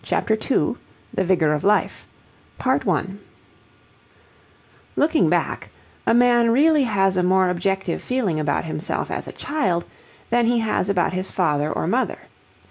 [0.03, 0.77] CHAPTER II
[1.13, 2.07] THE VIGOR OF LIFE
[4.95, 5.69] Looking back,
[6.07, 9.85] a man really has a more objective feeling about himself as a child
[10.31, 12.17] than he has about his father or mother.